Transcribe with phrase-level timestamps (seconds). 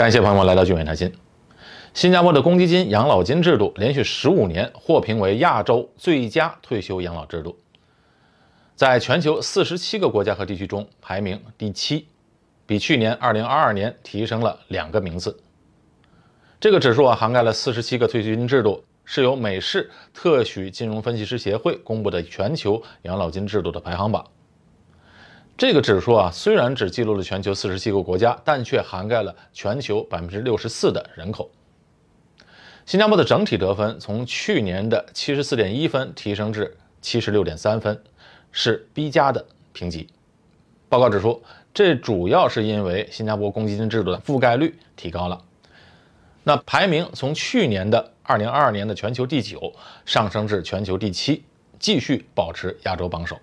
[0.00, 1.12] 感谢朋友们来到聚美谈心。
[1.92, 7.58] 新加坡的公积金养老金制度连续十五年获评为亚洲最佳退休养老制度，
[8.74, 12.08] 在全球四十七个国家和地区中排名第七，
[12.64, 15.38] 比去年二零二二年提升了两个名次。
[16.58, 24.24] 这个指数啊，涵盖了四十七个退休金制度，是由美式特许金融分析师协会公布的全球养老金制度的排行榜。
[25.60, 31.50] 这个指数啊，虽然只记录了全球四十七个国家，但却涵盖了全球百分之六十四的人口。
[32.86, 38.02] 新加坡的整体得分从去年的七十四点一分提升至七十六点三分，
[38.50, 40.08] 是 B 加的评级。
[40.88, 41.42] 报告指出，
[41.74, 45.38] 这主要是因为新加坡公积金制度的覆盖率提高了。
[46.42, 49.74] 那排名从去年的二零二二年的全球第九
[50.06, 51.44] 上升至全球第七，
[51.78, 53.38] 继续保持亚洲榜首。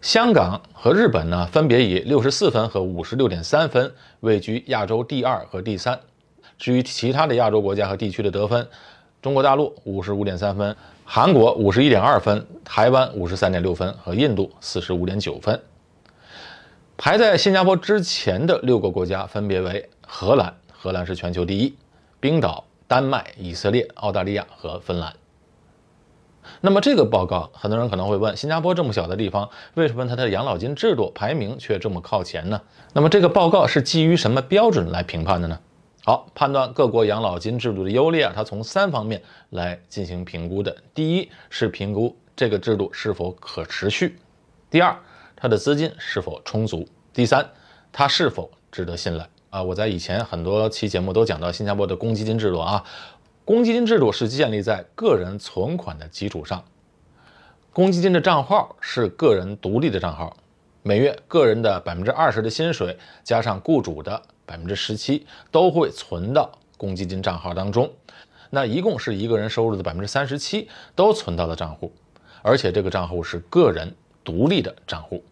[0.00, 6.00] 香港和日本呢，分别以六十四分和五十六点三分位居亚洲第二和第三。
[6.58, 8.66] 至于其他的亚洲国家和地区的得分，
[9.20, 10.74] 中国大陆五十五点三分，
[11.04, 15.60] 韩国五十一点二分，台湾五十三点六分和印度四十五点九分。
[16.96, 21.74] 排在新加坡之前的六个国家分别为荷兰，荷兰是全球第一；
[22.18, 25.14] 冰岛、丹麦、以色列、澳大利亚和芬兰。
[26.60, 32.60] 那么这个报告，很多人可能会问：新加坡这么小的地方，为什么它的养老金制度排名却这么靠前呢？
[32.92, 35.58] 那么这个报告是基于什么标准来评判的呢？
[36.04, 40.74] 好，判断各国养老金制度的优劣啊，它从三方面来进行评估的。
[40.94, 44.08] 第一是评估这个制度是否可持续；
[44.70, 44.96] 第二，
[45.36, 47.46] 它的资金是否充足；第三，
[47.92, 49.62] 它是否值得信赖啊？
[49.62, 52.82] 我在以前很多期节目都讲到新加坡的公积金制度啊。
[53.50, 56.64] 公积金制度是建立在个人存款的基础上，
[57.72, 60.36] 公积金的账号是个人独立的账号，
[60.84, 67.92] 每月个人的百分之二十的薪水加上雇主的百分之十七都会存到公积金账号当中，
[68.50, 71.92] 那一共是一个人收入的百分之三十七都存到了账户，
[72.42, 75.24] 而且这个账户是个人独立的账户，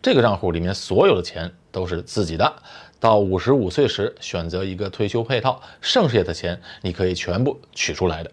[0.00, 2.56] 这个账户里面所有的钱都是自己的。
[3.00, 8.30] 到五十五岁时选择一个退休配套，剩下的钱你可以全部取出来的，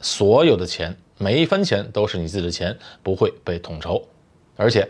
[0.00, 4.06] 所有的钱每一分钱都是你自己的钱，不会被统筹。
[4.56, 4.88] 而且，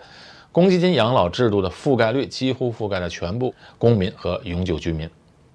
[0.50, 5.08] 公积金养老制度的覆盖率几乎覆盖了全部公民和永久居民。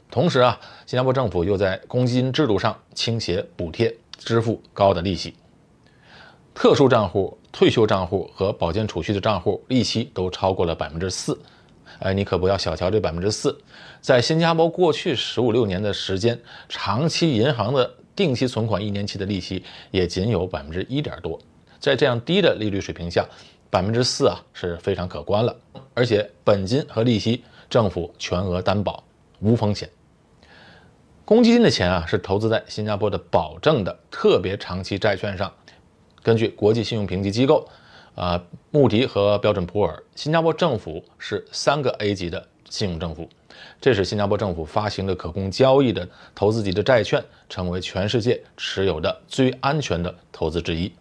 [0.09, 5.35] 同时啊，新加坡政府又在公积金制度上倾斜补贴，支付高的利息。
[6.55, 11.39] 特殊账户、退休账户和保健储蓄的账户利息都超过了百分之四。
[11.99, 13.59] 哎，你可不要小瞧这百分之四，
[13.99, 16.39] 在新加坡过去十五六年的时间，
[16.69, 21.39] 长期银行的定期存款一年期的利息也仅有百分之一点多，
[21.79, 23.25] 在这样低的利率水平下，
[23.69, 25.55] 百分之四啊是非常可观了。
[25.93, 29.03] 而且本金和利息政府全额担保，
[29.39, 29.89] 无风险。
[31.25, 35.51] 公积金的钱啊是投资在新加坡的保证的特别长期债券上，
[36.23, 37.67] 根据国际信用评级机构。
[38.19, 43.29] 啊，穆迪和标准普尔，新加坡政府是三个 A 级的信用政府，
[43.79, 50.91] 这是新加坡政府发行的可供交易的投资级的债券，成为全世界持有的最安全的投资之一。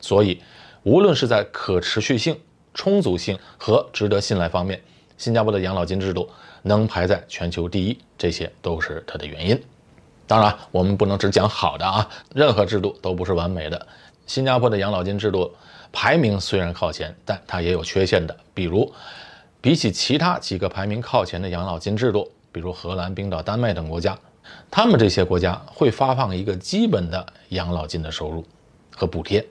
[0.00, 0.40] 所以，
[0.84, 2.38] 无论是在可持续性、
[2.72, 4.80] 充足性和值得信赖方面，
[5.16, 6.30] 新加坡的养老金制度
[6.62, 9.60] 能排在全球第一，这些都是它的原因。
[10.28, 13.84] 当然，我们不能只讲好的啊，任何制度都不是完美的。
[14.28, 15.52] 新加坡的养老金制度。
[15.90, 18.36] 排名虽然靠前，但它也有缺陷的。
[18.52, 18.92] 比如，
[19.58, 24.16] 比起其他几个排名靠前的养老金制度，比如荷兰、冰岛、丹麦等国家，
[24.70, 28.44] 他们这些国家会发放一个基本的养老金的收入
[28.94, 29.44] 和补贴，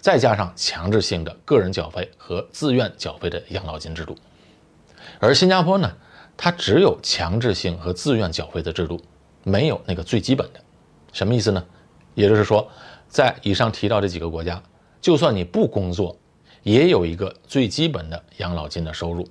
[0.00, 4.16] 再加上强制性的个人缴费和自愿缴费的养老金制度。
[5.20, 5.92] 而新加坡呢，
[6.34, 8.98] 它只有强制性和自愿缴费的制度，
[9.44, 10.60] 没有那个最基本的。
[11.12, 11.62] 什么意思呢？
[12.14, 12.68] 也就是说，
[13.08, 14.62] 在以上提到这几个国家。
[15.00, 16.16] 就算你不工作，
[16.64, 19.26] 也有一个最基本的养老金的收入。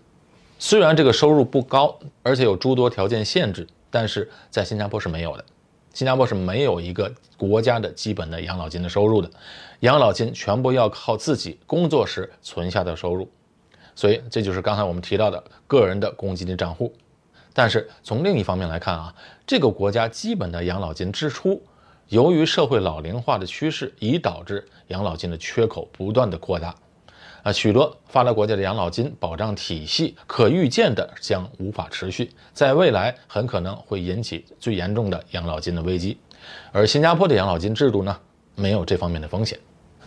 [0.58, 5.44] 虽然这个收入不高，而且有诸多条件限制，但是在新加坡是没有的。
[5.94, 9.30] 新加坡是没有一个国家的基本的养老金的收入的，
[9.82, 13.30] 养老金全部要靠自己工作时存下的收入。
[13.94, 16.94] 所以这就是刚才我们提到的个人的公积金账户。
[17.54, 19.14] 但是从另一方面来看啊，
[19.46, 21.62] 这个国家基本的养老金支出。
[22.10, 26.74] 由于社会老龄化的趋势，已导致养老金的缺口不断的扩大，
[27.44, 36.18] 啊，许多发达国家的养老金保障体系可预见的将无法持续，在未来很可能会引起最严重的养老金的危机。
[36.72, 38.18] 而新加坡的养老金制度呢，
[38.56, 39.60] 没有这方面的风险。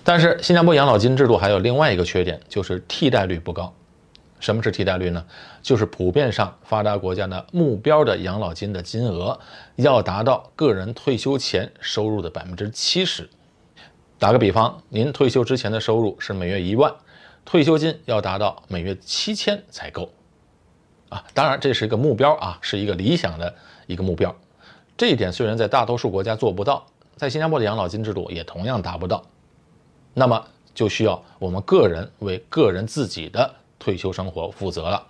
[0.02, 3.74] 但是新加坡养老金制度还有另外一个缺点，就是替代率不高。
[4.40, 5.24] 什么是替代率呢？
[5.62, 9.38] 就是普遍上发达国家的目标的养老金的金额
[9.76, 13.28] 要达到个人退休前收入的百分之七十。
[14.18, 16.92] 打个比方，您退休之前的收入是每月一万，
[17.44, 20.10] 退休金要达到每月七千才够。
[21.08, 23.54] 啊，当然这是一个目标啊，是一个理想的
[23.86, 24.34] 一个目标。
[24.96, 29.24] 这一点虽然在大多数国家做不到，在新加坡的养老金制度也同样达不到。
[30.12, 30.44] 那么
[30.74, 35.04] 就需要我们个人为个人自己的退休生活负责了。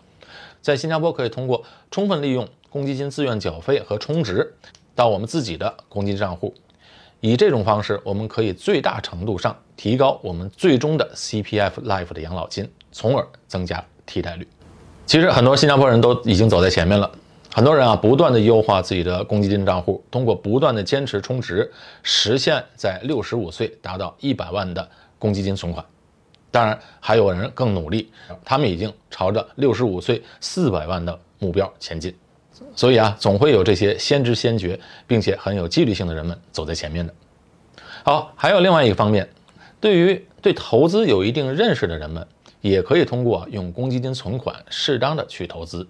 [0.62, 4.54] 在新加坡可以通过充分利用公积金自愿缴费和充值
[4.94, 6.54] 到我们自己的公积金账户，
[7.20, 14.46] 以这种方式，我们可以最大程度上提高我们最终的 CPF Life 的养老金，从而增加替代率。
[15.06, 17.10] 其实很多新加坡人都已经走在前面了，
[17.52, 21.72] 很多人啊不断的优化自己的公积金账户，通过不断的坚持充值，
[22.02, 24.88] 实现在六十五岁达到一百万的
[25.18, 25.84] 公积金存款。
[26.50, 28.10] 当然，还有人更努力，
[28.44, 32.14] 他们已经朝着六十五岁四百万的目标前进。
[32.74, 37.14] 所以啊，总会有这些先知先觉并且很有纪律性的人们走在前面的。
[38.04, 39.28] 好，还有另外一个方面，
[39.80, 42.26] 对于对投资有一定认识的人们。
[42.62, 45.88] 也可以通过用公积金存款适当的去投资，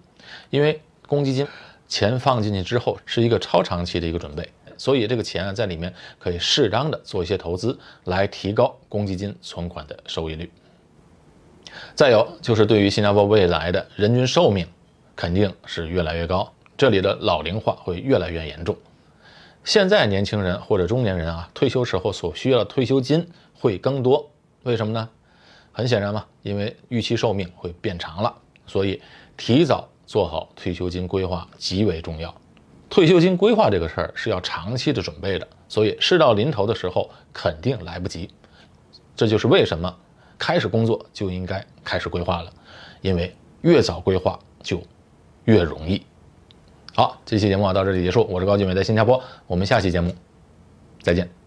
[0.49, 1.45] 因为公积金
[1.89, 4.49] 钱放进去之后是一个超长期的一个准备，
[4.81, 10.51] 所以这个钱啊在里面可以适当的做一些投资，来提高公积金存款的收益率。
[11.93, 14.67] 再有就是对于新加坡未来的人均寿命
[15.15, 18.75] 肯定是越来越高，这里的老龄化会越来越严重。
[19.63, 24.31] 现在年轻人或者中年人啊退休时候所需要的退休金会更多，
[24.63, 25.07] 为什么呢？
[25.71, 28.35] 很显然嘛，因为预期寿命会变长了，
[28.65, 28.99] 所以
[29.37, 32.35] 提早做好退休金规划极为重要。
[32.91, 38.29] 退休金规划这个事儿是要长期的准备的，所以事到临头的时候肯定来不及。
[39.15, 39.95] 这就是为什么
[40.37, 42.51] 开始工作就应该开始规划了，
[42.99, 44.83] 因为越早规划就
[45.45, 46.05] 越容易。
[46.93, 50.13] 好，这期节目到这里结束，我是高俊伟，在新加坡，我们下期节目
[51.01, 51.40] 再见。